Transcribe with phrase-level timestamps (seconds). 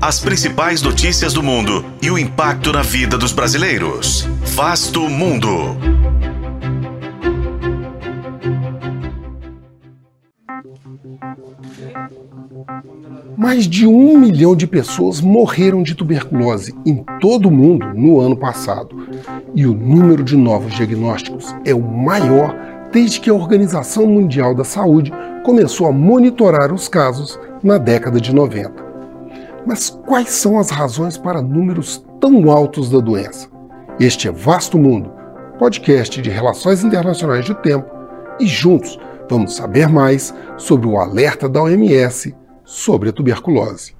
[0.00, 4.28] As principais notícias do mundo e o impacto na vida dos brasileiros.
[4.54, 5.76] Vasto Mundo.
[13.36, 18.36] Mais de um milhão de pessoas morreram de tuberculose em todo o mundo no ano
[18.36, 18.96] passado.
[19.52, 22.54] E o número de novos diagnósticos é o maior
[22.92, 25.12] desde que a Organização Mundial da Saúde
[25.44, 28.87] começou a monitorar os casos na década de 90.
[29.66, 33.48] Mas quais são as razões para números tão altos da doença?
[33.98, 35.10] Este é Vasto Mundo,
[35.58, 37.86] podcast de relações internacionais do tempo,
[38.40, 43.96] e juntos vamos saber mais sobre o alerta da OMS sobre a tuberculose.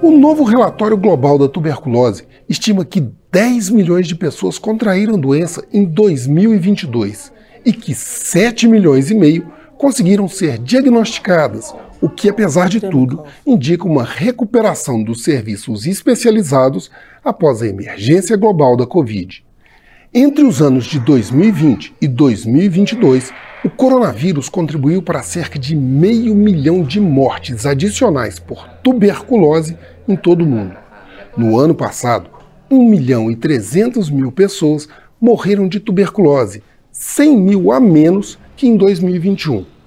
[0.00, 5.84] O novo relatório global da tuberculose estima que 10 milhões de pessoas contraíram doença em
[5.84, 7.32] 2022
[7.64, 13.86] e que 7 milhões e meio conseguiram ser diagnosticadas, o que, apesar de tudo, indica
[13.86, 16.90] uma recuperação dos serviços especializados
[17.24, 19.44] após a emergência global da Covid.
[20.12, 23.32] Entre os anos de 2020 e 2022,
[23.64, 29.76] o coronavírus contribuiu para cerca de meio milhão de mortes adicionais por tuberculose
[30.08, 30.76] em todo o mundo.
[31.36, 32.30] No ano passado,
[32.70, 34.88] 1 milhão e 300 mil pessoas
[35.20, 39.77] morreram de tuberculose, 100 mil a menos que em 2021.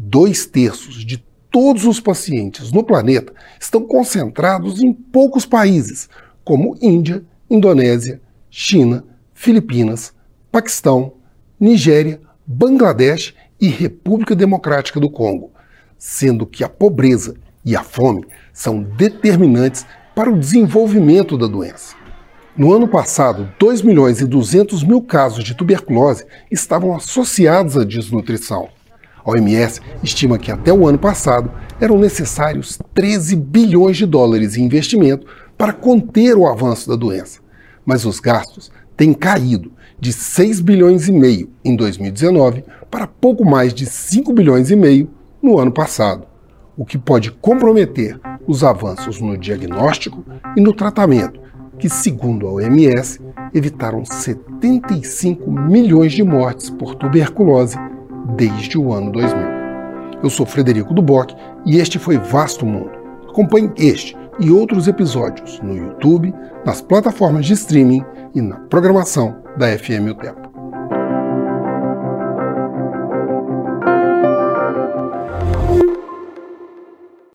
[0.00, 1.18] Dois terços de
[1.50, 6.08] todos os pacientes no planeta estão concentrados em poucos países,
[6.44, 10.14] como Índia, Indonésia, China, Filipinas,
[10.52, 11.14] Paquistão,
[11.58, 15.50] Nigéria, Bangladesh e República Democrática do Congo,
[15.98, 21.96] sendo que a pobreza e a fome são determinantes para o desenvolvimento da doença.
[22.56, 28.68] No ano passado, 2 milhões e 200 mil casos de tuberculose estavam associados à desnutrição.
[29.24, 34.64] A OMS estima que até o ano passado eram necessários 13 bilhões de dólares em
[34.64, 37.40] investimento para conter o avanço da doença.
[37.84, 43.74] Mas os gastos têm caído de 6 bilhões e meio em 2019 para pouco mais
[43.74, 45.10] de 5 bilhões e meio
[45.42, 46.26] no ano passado,
[46.76, 50.24] o que pode comprometer os avanços no diagnóstico
[50.56, 51.40] e no tratamento,
[51.78, 53.20] que, segundo a OMS,
[53.54, 57.78] evitaram 75 milhões de mortes por tuberculose
[58.36, 59.38] desde o ano 2000.
[60.22, 61.34] Eu sou Frederico Duboc
[61.64, 62.90] e este foi Vasto Mundo.
[63.28, 66.34] Acompanhe este e outros episódios no YouTube,
[66.64, 70.47] nas plataformas de streaming e na programação da FM O Tempo.